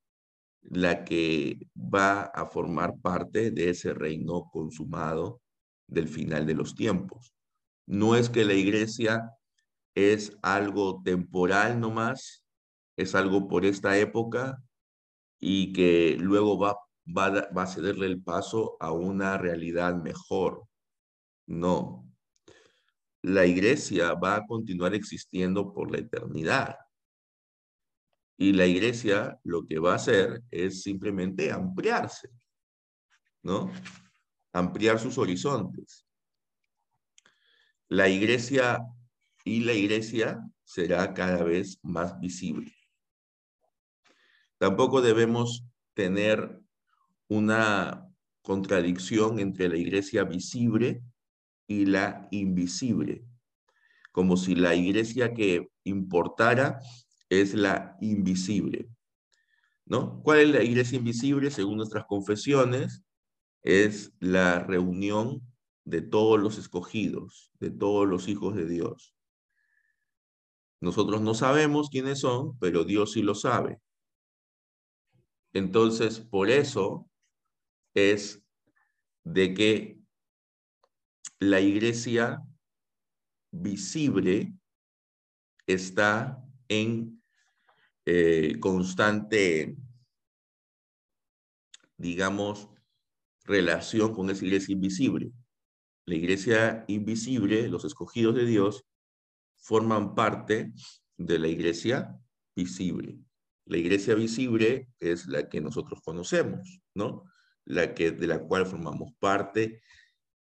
la 0.62 1.04
que 1.04 1.68
va 1.76 2.22
a 2.22 2.46
formar 2.46 3.02
parte 3.02 3.52
de 3.52 3.70
ese 3.70 3.94
reino 3.94 4.50
consumado 4.50 5.42
del 5.88 6.08
final 6.08 6.46
de 6.46 6.54
los 6.54 6.74
tiempos. 6.74 7.34
No 7.86 8.16
es 8.16 8.30
que 8.30 8.46
la 8.46 8.54
iglesia 8.54 9.30
es 9.96 10.38
algo 10.42 11.02
temporal 11.04 11.80
nomás, 11.80 12.46
es 12.98 13.16
algo 13.16 13.48
por 13.48 13.66
esta 13.66 13.98
época 13.98 14.64
y 15.40 15.74
que 15.74 16.18
luego 16.20 16.58
va, 16.60 16.78
va, 17.06 17.50
va 17.56 17.64
a 17.64 17.68
cederle 17.68 18.08
el 18.08 18.22
paso 18.22 18.78
a 18.80 18.92
una 18.92 19.38
realidad 19.38 19.96
mejor. 19.96 20.68
No. 21.48 22.10
La 23.22 23.46
iglesia 23.46 24.14
va 24.14 24.38
a 24.38 24.46
continuar 24.46 24.94
existiendo 24.94 25.74
por 25.74 25.92
la 25.92 26.00
eternidad. 26.00 26.78
Y 28.38 28.54
la 28.54 28.66
iglesia 28.66 29.40
lo 29.44 29.66
que 29.66 29.80
va 29.80 29.94
a 29.94 29.96
hacer 29.96 30.44
es 30.52 30.82
simplemente 30.82 31.52
ampliarse, 31.52 32.30
¿no? 33.44 33.72
Ampliar 34.52 35.00
sus 35.00 35.18
horizontes 35.18 36.06
la 37.94 38.10
iglesia 38.10 38.80
y 39.44 39.62
la 39.62 39.74
iglesia 39.74 40.40
será 40.64 41.14
cada 41.14 41.44
vez 41.44 41.80
más 41.84 42.20
visible. 42.20 42.74
Tampoco 44.58 45.02
debemos 45.02 45.66
tener 45.94 46.62
una 47.28 48.08
contradicción 48.42 49.40
entre 49.40 49.70
la 49.70 49.78
iglesia 49.78 50.24
visible 50.24 51.02
y 51.68 51.86
la 51.86 52.28
invisible, 52.32 53.26
como 54.12 54.38
si 54.38 54.56
la 54.56 54.76
iglesia 54.76 55.34
que 55.34 55.70
importara 55.84 56.80
es 57.30 57.54
la 57.54 57.98
invisible. 58.00 58.88
¿No? 59.86 60.22
¿Cuál 60.24 60.40
es 60.40 60.50
la 60.50 60.64
iglesia 60.64 60.98
invisible? 60.98 61.52
Según 61.52 61.78
nuestras 61.78 62.06
confesiones, 62.06 63.04
es 63.64 64.14
la 64.20 64.60
reunión 64.60 65.42
de 65.86 66.02
todos 66.02 66.40
los 66.40 66.58
escogidos, 66.58 67.52
de 67.60 67.70
todos 67.70 68.08
los 68.08 68.28
hijos 68.28 68.56
de 68.56 68.66
Dios. 68.66 69.13
Nosotros 70.84 71.22
no 71.22 71.34
sabemos 71.34 71.90
quiénes 71.90 72.20
son, 72.20 72.58
pero 72.60 72.84
Dios 72.84 73.14
sí 73.14 73.22
lo 73.22 73.36
sabe. 73.36 73.80
Entonces, 75.54 76.20
por 76.20 76.50
eso 76.50 77.10
es 77.94 78.44
de 79.24 79.54
que 79.54 80.00
la 81.40 81.62
iglesia 81.62 82.42
visible 83.52 84.54
está 85.66 86.44
en 86.68 87.24
eh, 88.06 88.60
constante, 88.60 89.78
digamos, 91.98 92.70
relación 93.46 94.14
con 94.14 94.30
esa 94.30 94.44
iglesia 94.44 94.74
invisible 94.74 95.32
la 96.06 96.16
iglesia 96.16 96.84
invisible, 96.88 97.68
los 97.70 97.86
escogidos 97.86 98.36
de 98.36 98.46
Dios, 98.46 98.84
forman 99.64 100.14
parte 100.14 100.74
de 101.18 101.40
la 101.40 101.48
iglesia 101.48 102.20
visible. 102.56 103.18
La 103.66 103.78
iglesia 103.78 104.14
visible 104.14 104.90
es 105.00 105.26
la 105.28 105.48
que 105.48 105.62
nosotros 105.62 106.02
conocemos, 106.04 106.82
¿no? 106.94 107.24
La 107.64 107.94
que, 107.94 108.12
de 108.12 108.28
la 108.28 108.40
cual 108.40 108.66
formamos 108.66 109.14
parte 109.20 109.82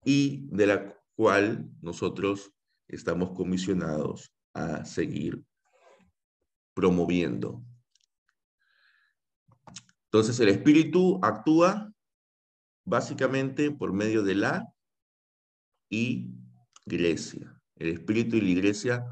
y 0.04 0.48
de 0.50 0.66
la 0.66 0.98
cual 1.14 1.70
nosotros 1.80 2.52
estamos 2.88 3.30
comisionados 3.30 4.34
a 4.54 4.84
seguir 4.84 5.40
promoviendo. 6.74 7.62
Entonces 10.06 10.40
el 10.40 10.48
espíritu 10.48 11.20
actúa 11.22 11.92
básicamente 12.84 13.70
por 13.70 13.92
medio 13.92 14.24
de 14.24 14.34
la 14.34 14.74
iglesia. 15.88 17.61
El 17.82 17.88
espíritu 17.88 18.36
y 18.36 18.40
la 18.42 18.50
iglesia 18.50 19.06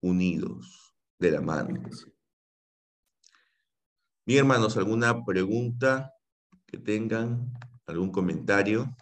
unidos 0.00 0.94
de 1.18 1.32
la 1.32 1.40
mano. 1.40 1.82
Bien, 4.24 4.38
hermanos, 4.38 4.76
¿alguna 4.76 5.24
pregunta 5.24 6.14
que 6.64 6.78
tengan? 6.78 7.52
¿Algún 7.86 8.12
comentario? 8.12 8.94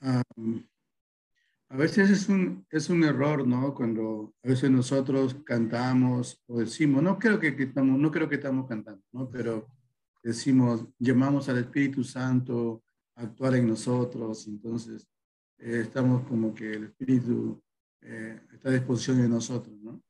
a 0.00 1.76
veces 1.76 2.08
es 2.08 2.28
un, 2.30 2.66
es 2.70 2.88
un 2.88 3.04
error, 3.04 3.46
¿no? 3.46 3.74
Cuando 3.74 4.34
a 4.42 4.48
veces 4.48 4.70
nosotros 4.70 5.36
cantamos 5.44 6.42
o 6.46 6.60
decimos, 6.60 7.02
no 7.02 7.18
creo 7.18 7.38
que, 7.38 7.54
que 7.54 7.64
estamos, 7.64 7.98
no 7.98 8.10
creo 8.10 8.30
que 8.30 8.36
estamos 8.36 8.66
cantando, 8.66 9.02
¿no? 9.12 9.28
Pero 9.28 9.68
decimos, 10.22 10.86
llamamos 10.98 11.50
al 11.50 11.58
Espíritu 11.58 12.02
Santo 12.02 12.82
actuar 13.16 13.56
en 13.56 13.66
nosotros, 13.66 14.46
entonces 14.46 15.06
eh, 15.58 15.80
estamos 15.84 16.26
como 16.28 16.54
que 16.54 16.74
el 16.74 16.84
Espíritu 16.84 17.62
eh, 18.02 18.40
está 18.52 18.68
a 18.68 18.72
disposición 18.72 19.22
de 19.22 19.28
nosotros, 19.28 19.76
¿no? 19.80 20.02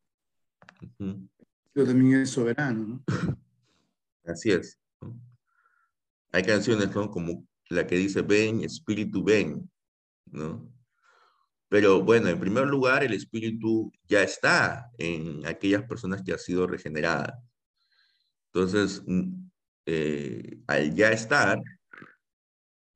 Pero 1.72 1.86
también 1.86 2.20
es 2.20 2.30
soberano, 2.30 2.86
¿no? 2.86 3.04
Así 4.24 4.50
es. 4.50 4.78
Hay 6.32 6.42
canciones, 6.42 6.94
¿no? 6.94 7.10
Como 7.10 7.46
la 7.70 7.86
que 7.86 7.96
dice, 7.96 8.22
ven, 8.22 8.62
Espíritu, 8.62 9.22
ven, 9.22 9.70
¿no? 10.26 10.70
Pero 11.68 12.02
bueno, 12.02 12.28
en 12.28 12.38
primer 12.38 12.66
lugar, 12.66 13.02
el 13.02 13.12
Espíritu 13.12 13.92
ya 14.08 14.22
está 14.22 14.90
en 14.98 15.46
aquellas 15.46 15.82
personas 15.84 16.22
que 16.22 16.32
han 16.32 16.38
sido 16.38 16.66
regeneradas. 16.66 17.38
Entonces, 18.52 19.02
mm, 19.06 19.48
eh, 19.86 20.60
al 20.66 20.94
ya 20.94 21.10
estar, 21.10 21.62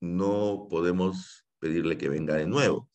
no 0.00 0.66
podemos 0.70 1.46
pedirle 1.58 1.98
que 1.98 2.08
venga 2.08 2.34
de 2.34 2.46
nuevo 2.46 2.88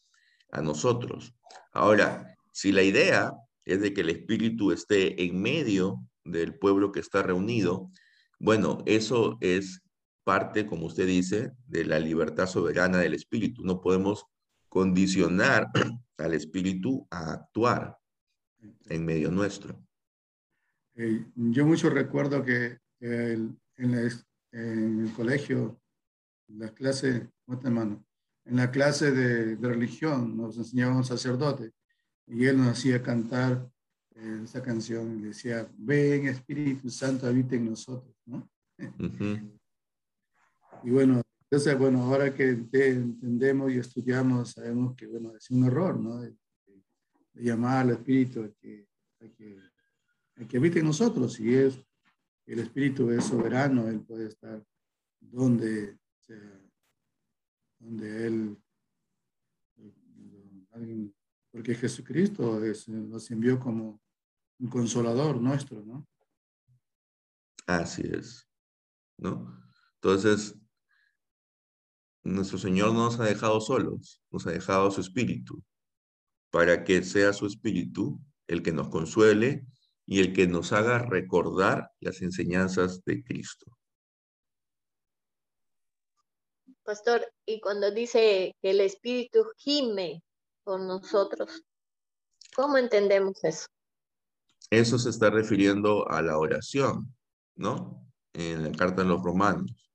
a 0.51 0.61
nosotros. 0.61 1.35
Ahora, 1.71 2.35
si 2.51 2.71
la 2.71 2.83
idea 2.83 3.33
es 3.65 3.81
de 3.81 3.93
que 3.93 4.01
el 4.01 4.09
Espíritu 4.09 4.71
esté 4.71 5.23
en 5.23 5.41
medio 5.41 6.01
del 6.23 6.57
pueblo 6.57 6.91
que 6.91 6.99
está 6.99 7.21
reunido, 7.21 7.91
bueno, 8.39 8.79
eso 8.85 9.37
es 9.41 9.81
parte, 10.23 10.65
como 10.65 10.87
usted 10.87 11.07
dice, 11.07 11.51
de 11.67 11.85
la 11.85 11.99
libertad 11.99 12.47
soberana 12.47 12.97
del 12.97 13.13
Espíritu. 13.13 13.63
No 13.63 13.81
podemos 13.81 14.25
condicionar 14.69 15.67
al 16.17 16.33
Espíritu 16.33 17.07
a 17.11 17.33
actuar 17.33 17.97
en 18.89 19.05
medio 19.05 19.31
nuestro. 19.31 19.79
Eh, 20.95 21.25
yo 21.35 21.65
mucho 21.65 21.89
recuerdo 21.89 22.43
que 22.43 22.79
en, 22.99 23.59
el 24.51 25.11
colegio 25.15 25.79
las 26.47 26.71
clases, 26.71 27.27
mano, 27.47 28.05
en 28.45 28.55
la 28.57 28.71
clase 28.71 29.11
de, 29.11 29.55
religión 29.55 30.37
nos 30.37 30.57
enseñaba 30.57 30.95
un 30.95 31.03
sacerdote 31.03 31.71
y 32.27 32.45
él 32.45 32.57
nos 32.57 32.67
hacía 32.67 33.01
cantar 33.01 33.69
eh, 34.15 34.41
esa 34.43 34.61
canción 34.61 35.19
y 35.19 35.23
decía, 35.23 35.67
ven 35.77 36.27
Espíritu 36.27 36.89
Santo, 36.89 37.27
habita 37.27 37.55
en 37.55 37.69
nosotros, 37.69 38.15
¿no? 38.25 38.49
Y 40.83 40.91
bueno, 40.91 41.23
entonces, 41.49 41.79
bueno, 41.79 42.03
ahora 42.03 42.31
que 42.31 42.49
entendemos 42.49 43.71
y 43.71 43.77
estudiamos, 43.79 44.51
sabemos 44.51 44.95
que, 44.95 45.07
bueno, 45.07 45.35
es 45.35 45.49
un 45.49 45.63
error, 45.63 45.99
¿no? 45.99 46.21
De, 46.21 46.35
llamar 47.33 47.79
al 47.79 47.89
Espíritu 47.91 48.53
que, 48.61 48.87
que, 49.19 49.57
que 50.47 50.57
habite 50.57 50.79
en 50.79 50.85
nosotros 50.85 51.39
y 51.39 51.55
es, 51.55 51.79
el 52.45 52.59
Espíritu 52.59 53.09
es 53.09 53.25
soberano, 53.25 53.87
Él 53.87 54.01
puede 54.01 54.27
estar 54.27 54.63
donde 55.19 55.97
sea 56.27 56.61
donde 57.79 58.27
Él, 58.27 58.57
porque 61.51 61.75
Jesucristo 61.75 62.59
nos 62.87 63.31
envió 63.31 63.59
como 63.59 64.01
un 64.59 64.69
consolador 64.69 65.39
nuestro, 65.41 65.83
¿no? 65.85 66.07
Así 67.67 68.03
es, 68.05 68.47
¿no? 69.17 69.61
Entonces, 69.95 70.57
nuestro 72.23 72.57
Señor 72.57 72.93
no 72.93 73.05
nos 73.05 73.19
ha 73.19 73.25
dejado 73.25 73.61
solos, 73.61 74.21
nos 74.31 74.45
ha 74.47 74.51
dejado 74.51 74.91
su 74.91 75.01
Espíritu, 75.01 75.63
para 76.51 76.83
que 76.83 77.03
sea 77.03 77.33
su 77.33 77.45
Espíritu 77.45 78.19
el 78.47 78.61
que 78.61 78.71
nos 78.71 78.89
consuele 78.89 79.65
y 80.05 80.19
el 80.19 80.33
que 80.33 80.47
nos 80.47 80.71
haga 80.71 80.99
recordar 80.99 81.91
las 81.99 82.21
enseñanzas 82.21 83.03
de 83.05 83.23
Cristo. 83.23 83.77
Pastor, 86.85 87.33
y 87.47 87.59
cuando 87.59 87.89
dice 87.89 88.55
que 88.61 88.69
el 88.69 88.79
Espíritu 88.79 89.43
gime 89.57 90.23
por 90.63 90.79
nosotros, 90.79 91.63
¿cómo 92.55 92.77
entendemos 92.77 93.43
eso? 93.43 93.65
Eso 94.69 94.99
se 94.99 95.09
está 95.09 95.31
refiriendo 95.31 96.07
a 96.07 96.21
la 96.21 96.37
oración, 96.37 97.11
¿no? 97.55 98.07
En 98.33 98.63
la 98.63 98.71
carta 98.71 99.01
de 99.01 99.07
los 99.07 99.23
romanos. 99.23 99.91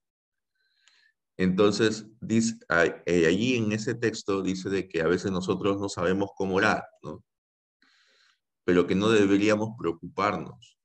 Entonces, 1.36 2.06
dice, 2.20 2.58
eh, 3.06 3.26
allí 3.26 3.56
en 3.56 3.70
ese 3.70 3.94
texto 3.94 4.42
dice 4.42 4.68
de 4.68 4.88
que 4.88 5.00
a 5.00 5.06
veces 5.06 5.30
nosotros 5.30 5.78
no 5.78 5.88
sabemos 5.88 6.30
cómo 6.34 6.56
orar, 6.56 6.84
¿no? 7.02 7.22
Pero 8.64 8.88
que 8.88 8.96
no 8.96 9.10
deberíamos 9.10 9.70
preocuparnos, 9.78 10.76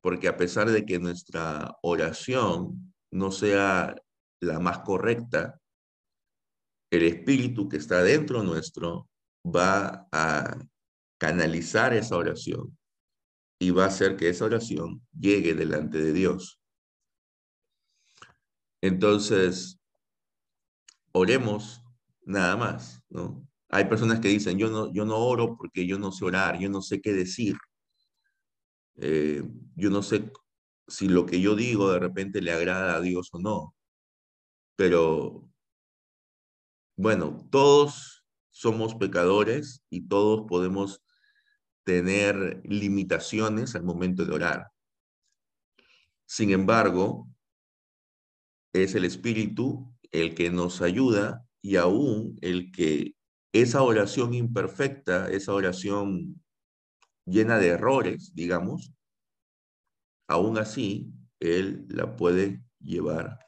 porque 0.00 0.28
a 0.28 0.36
pesar 0.36 0.70
de 0.70 0.86
que 0.86 1.00
nuestra 1.00 1.76
oración 1.82 2.94
no 3.10 3.32
sea 3.32 3.96
la 4.40 4.58
más 4.60 4.80
correcta, 4.80 5.60
el 6.90 7.02
espíritu 7.02 7.68
que 7.68 7.76
está 7.76 8.02
dentro 8.02 8.42
nuestro 8.42 9.08
va 9.44 10.08
a 10.12 10.58
canalizar 11.18 11.92
esa 11.94 12.16
oración 12.16 12.76
y 13.58 13.70
va 13.70 13.84
a 13.84 13.88
hacer 13.88 14.16
que 14.16 14.28
esa 14.28 14.44
oración 14.44 15.06
llegue 15.18 15.54
delante 15.54 15.98
de 15.98 16.12
Dios. 16.12 16.60
Entonces, 18.80 19.80
oremos 21.12 21.82
nada 22.24 22.56
más, 22.56 23.02
¿no? 23.08 23.44
Hay 23.70 23.84
personas 23.86 24.20
que 24.20 24.28
dicen, 24.28 24.58
yo 24.58 24.70
no, 24.70 24.92
yo 24.92 25.04
no 25.04 25.16
oro 25.16 25.56
porque 25.56 25.86
yo 25.86 25.98
no 25.98 26.12
sé 26.12 26.24
orar, 26.24 26.58
yo 26.58 26.70
no 26.70 26.80
sé 26.80 27.00
qué 27.00 27.12
decir. 27.12 27.56
Eh, 28.96 29.42
yo 29.76 29.90
no 29.90 30.02
sé 30.02 30.32
si 30.86 31.08
lo 31.08 31.26
que 31.26 31.40
yo 31.40 31.54
digo 31.54 31.92
de 31.92 31.98
repente 31.98 32.40
le 32.40 32.52
agrada 32.52 32.96
a 32.96 33.00
Dios 33.00 33.28
o 33.32 33.38
no 33.38 33.74
pero 34.78 35.50
bueno, 36.96 37.48
todos 37.50 38.24
somos 38.50 38.94
pecadores 38.94 39.84
y 39.90 40.06
todos 40.06 40.46
podemos 40.46 41.02
tener 41.82 42.62
limitaciones 42.64 43.74
al 43.74 43.82
momento 43.82 44.24
de 44.24 44.32
orar. 44.32 44.68
Sin 46.26 46.52
embargo, 46.52 47.28
es 48.72 48.94
el 48.94 49.04
Espíritu 49.04 49.92
el 50.12 50.36
que 50.36 50.48
nos 50.48 50.80
ayuda 50.80 51.44
y 51.60 51.74
aún 51.74 52.38
el 52.40 52.70
que 52.70 53.16
esa 53.52 53.82
oración 53.82 54.32
imperfecta, 54.32 55.28
esa 55.28 55.54
oración 55.54 56.40
llena 57.24 57.58
de 57.58 57.70
errores, 57.70 58.32
digamos, 58.32 58.92
aún 60.28 60.56
así, 60.56 61.10
Él 61.40 61.84
la 61.88 62.14
puede 62.14 62.62
llevar 62.78 63.47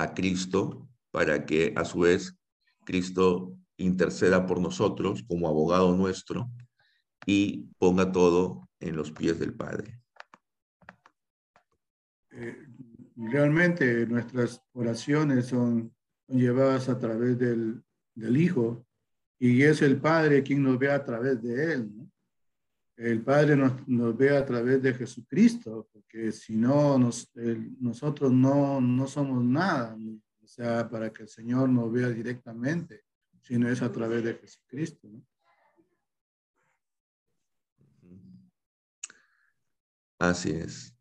a 0.00 0.14
Cristo 0.14 0.88
para 1.10 1.44
que 1.44 1.72
a 1.76 1.84
su 1.84 2.00
vez 2.00 2.36
Cristo 2.84 3.54
interceda 3.76 4.46
por 4.46 4.60
nosotros 4.60 5.24
como 5.28 5.48
abogado 5.48 5.96
nuestro 5.96 6.50
y 7.26 7.68
ponga 7.78 8.10
todo 8.12 8.68
en 8.80 8.96
los 8.96 9.12
pies 9.12 9.38
del 9.38 9.54
Padre. 9.54 10.00
Eh, 12.30 12.56
realmente 13.16 14.06
nuestras 14.06 14.62
oraciones 14.72 15.46
son, 15.46 15.92
llevadas 16.28 16.88
a 16.88 16.98
través 16.98 17.38
del, 17.38 17.82
del, 18.14 18.36
Hijo 18.36 18.86
y 19.38 19.62
es 19.62 19.82
el 19.82 20.00
Padre 20.00 20.44
quien 20.44 20.62
nos 20.62 20.78
ve 20.78 20.90
a 20.90 21.04
través 21.04 21.42
de 21.42 21.72
Él. 21.72 21.90
El 23.00 23.22
Padre 23.22 23.56
nos, 23.56 23.88
nos, 23.88 24.14
ve 24.14 24.36
a 24.36 24.44
través 24.44 24.82
de 24.82 24.92
Jesucristo, 24.92 25.88
porque 25.90 26.30
si 26.32 26.54
no, 26.54 26.98
nos, 26.98 27.32
nosotros 27.80 28.30
no, 28.30 28.78
no 28.78 29.06
somos 29.06 29.42
nada, 29.42 29.96
o 30.42 30.46
sea, 30.46 30.86
para 30.86 31.10
que 31.10 31.22
el 31.22 31.28
Señor 31.30 31.70
nos 31.70 31.90
vea 31.90 32.10
directamente, 32.10 33.04
sino 33.40 33.70
es 33.70 33.80
a 33.80 33.90
través 33.90 34.22
de 34.22 34.34
Jesucristo. 34.34 35.08
Así 40.18 40.50
es. 40.50 40.94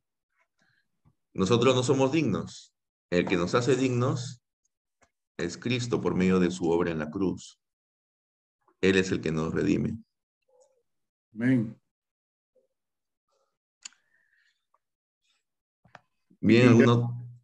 Nosotros 1.33 1.75
no 1.75 1.83
somos 1.83 2.13
dignos. 2.13 2.73
El 3.09 3.25
que 3.25 3.35
nos 3.35 3.55
hace 3.55 3.75
dignos 3.75 4.41
es 5.35 5.57
Cristo 5.57 5.99
por 5.99 6.15
medio 6.15 6.39
de 6.39 6.49
su 6.49 6.69
obra 6.69 6.91
en 6.91 6.99
la 6.99 7.11
cruz. 7.11 7.59
Él 8.79 8.95
es 8.95 9.11
el 9.11 9.19
que 9.19 9.33
nos 9.33 9.53
redime. 9.53 9.97
Amén. 11.33 11.77
Bien, 16.41 16.77
ya, 16.77 16.85
uno... 16.85 17.41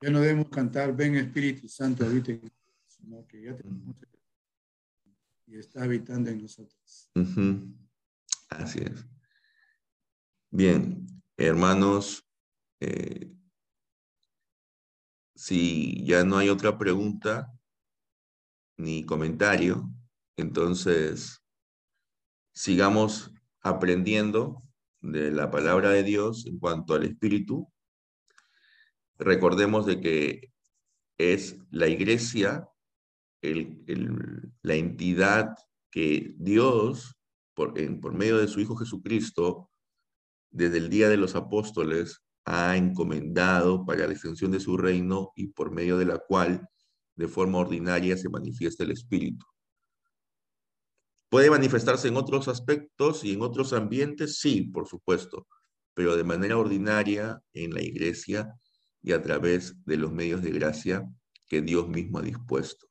ya 0.00 0.10
no 0.10 0.20
debemos 0.20 0.48
cantar, 0.48 0.94
ven 0.94 1.16
Espíritu 1.16 1.68
Santo, 1.68 2.04
habite 2.04 2.40
sino 2.86 3.26
que 3.26 3.42
ya 3.42 3.56
tenemos 3.56 3.96
y 5.46 5.58
está 5.58 5.82
habitando 5.82 6.30
en 6.30 6.42
nosotros. 6.42 7.10
Así 8.50 8.78
es. 8.80 9.04
Bien, 10.50 11.06
hermanos, 11.36 12.24
eh, 12.80 13.32
si 15.34 16.04
ya 16.04 16.24
no 16.24 16.38
hay 16.38 16.48
otra 16.48 16.78
pregunta 16.78 17.52
ni 18.76 19.04
comentario, 19.04 19.90
entonces 20.36 21.42
sigamos 22.52 23.32
aprendiendo 23.60 24.62
de 25.00 25.30
la 25.30 25.50
palabra 25.50 25.90
de 25.90 26.02
Dios 26.02 26.46
en 26.46 26.58
cuanto 26.58 26.94
al 26.94 27.04
Espíritu 27.04 27.68
recordemos 29.20 29.86
de 29.86 30.00
que 30.00 30.52
es 31.18 31.56
la 31.70 31.88
iglesia, 31.88 32.68
la 33.42 34.74
entidad 34.74 35.54
que 35.90 36.34
Dios, 36.38 37.16
por, 37.54 37.74
por 38.00 38.14
medio 38.14 38.38
de 38.38 38.48
su 38.48 38.60
Hijo 38.60 38.76
Jesucristo, 38.76 39.70
desde 40.50 40.78
el 40.78 40.88
día 40.88 41.08
de 41.08 41.16
los 41.16 41.36
apóstoles, 41.36 42.22
ha 42.44 42.76
encomendado 42.76 43.84
para 43.84 44.06
la 44.06 44.12
extensión 44.12 44.50
de 44.50 44.60
su 44.60 44.76
reino 44.76 45.32
y 45.36 45.48
por 45.48 45.70
medio 45.70 45.98
de 45.98 46.06
la 46.06 46.18
cual 46.18 46.66
de 47.14 47.28
forma 47.28 47.58
ordinaria 47.58 48.16
se 48.16 48.28
manifiesta 48.28 48.82
el 48.84 48.92
Espíritu. 48.92 49.46
¿Puede 51.28 51.50
manifestarse 51.50 52.08
en 52.08 52.16
otros 52.16 52.48
aspectos 52.48 53.24
y 53.24 53.34
en 53.34 53.42
otros 53.42 53.72
ambientes? 53.72 54.38
Sí, 54.40 54.62
por 54.62 54.88
supuesto, 54.88 55.46
pero 55.94 56.16
de 56.16 56.24
manera 56.24 56.58
ordinaria 56.58 57.40
en 57.52 57.72
la 57.72 57.82
iglesia 57.82 58.52
y 59.02 59.12
a 59.12 59.22
través 59.22 59.74
de 59.84 59.96
los 59.96 60.12
medios 60.12 60.42
de 60.42 60.50
gracia 60.50 61.08
que 61.46 61.62
Dios 61.62 61.88
mismo 61.88 62.18
ha 62.18 62.22
dispuesto. 62.22 62.86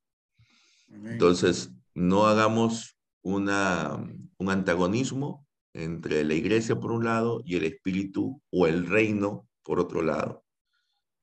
Entonces, 0.88 1.72
no 1.94 2.26
hagamos 2.26 2.98
una, 3.22 3.96
un 4.38 4.50
antagonismo 4.50 5.48
entre 5.74 6.24
la 6.24 6.34
iglesia 6.34 6.80
por 6.80 6.92
un 6.92 7.06
lado 7.06 7.42
y 7.46 7.56
el 7.56 7.64
espíritu 7.64 8.42
o 8.52 8.68
el 8.68 8.88
reino 8.88 9.48
por 9.64 9.80
otro 9.80 10.02
lado. 10.02 10.44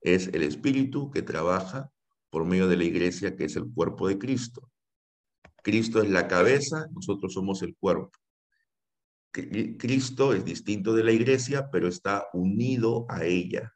Es 0.00 0.28
el 0.28 0.42
espíritu 0.42 1.10
que 1.10 1.22
trabaja 1.22 1.90
por 2.30 2.44
medio 2.44 2.68
de 2.68 2.76
la 2.76 2.84
iglesia, 2.84 3.36
que 3.36 3.44
es 3.44 3.56
el 3.56 3.72
cuerpo 3.72 4.06
de 4.08 4.18
Cristo. 4.18 4.70
Cristo 5.62 6.00
es 6.00 6.10
la 6.10 6.28
cabeza, 6.28 6.86
nosotros 6.92 7.32
somos 7.34 7.60
el 7.62 7.74
cuerpo. 7.76 8.12
Cristo 9.32 10.32
es 10.32 10.44
distinto 10.44 10.94
de 10.94 11.04
la 11.04 11.12
iglesia, 11.12 11.68
pero 11.70 11.88
está 11.88 12.26
unido 12.32 13.04
a 13.10 13.24
ella 13.24 13.75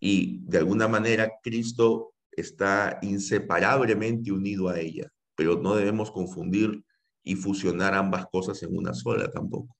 y 0.00 0.40
de 0.44 0.58
alguna 0.58 0.88
manera 0.88 1.30
Cristo 1.42 2.14
está 2.30 2.98
inseparablemente 3.02 4.32
unido 4.32 4.68
a 4.68 4.78
ella, 4.78 5.10
pero 5.34 5.60
no 5.60 5.74
debemos 5.74 6.10
confundir 6.10 6.84
y 7.24 7.34
fusionar 7.34 7.94
ambas 7.94 8.26
cosas 8.26 8.62
en 8.62 8.76
una 8.76 8.94
sola 8.94 9.30
tampoco. 9.30 9.76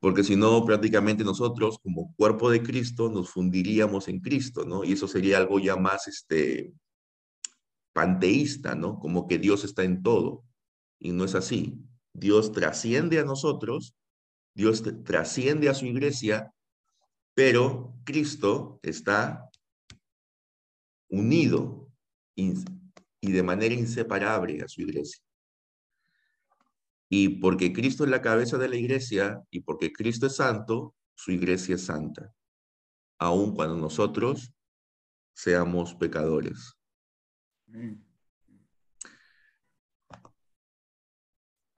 Porque 0.00 0.22
si 0.22 0.36
no, 0.36 0.64
prácticamente 0.64 1.24
nosotros 1.24 1.78
como 1.82 2.14
cuerpo 2.14 2.50
de 2.50 2.62
Cristo 2.62 3.08
nos 3.08 3.30
fundiríamos 3.30 4.06
en 4.08 4.20
Cristo, 4.20 4.64
¿no? 4.66 4.84
Y 4.84 4.92
eso 4.92 5.08
sería 5.08 5.38
algo 5.38 5.58
ya 5.58 5.76
más 5.76 6.06
este, 6.08 6.74
panteísta, 7.94 8.74
¿no? 8.74 8.98
Como 8.98 9.26
que 9.26 9.38
Dios 9.38 9.64
está 9.64 9.82
en 9.82 10.02
todo. 10.02 10.44
Y 10.98 11.12
no 11.12 11.24
es 11.24 11.34
así. 11.34 11.78
Dios 12.12 12.52
trasciende 12.52 13.18
a 13.18 13.24
nosotros, 13.24 13.96
Dios 14.54 14.82
trasciende 15.04 15.70
a 15.70 15.74
su 15.74 15.86
iglesia, 15.86 16.52
pero 17.34 17.94
Cristo 18.04 18.78
está 18.82 19.50
unido 21.08 21.90
y 22.36 23.32
de 23.32 23.42
manera 23.42 23.74
inseparable 23.74 24.62
a 24.62 24.68
su 24.68 24.82
iglesia. 24.82 25.22
Y 27.08 27.40
porque 27.40 27.72
Cristo 27.72 28.04
es 28.04 28.10
la 28.10 28.22
cabeza 28.22 28.58
de 28.58 28.68
la 28.68 28.76
iglesia 28.76 29.42
y 29.50 29.60
porque 29.60 29.92
Cristo 29.92 30.26
es 30.26 30.36
santo, 30.36 30.94
su 31.14 31.32
iglesia 31.32 31.76
es 31.76 31.84
santa, 31.84 32.32
aun 33.18 33.54
cuando 33.54 33.76
nosotros 33.76 34.52
seamos 35.34 35.94
pecadores. 35.94 36.76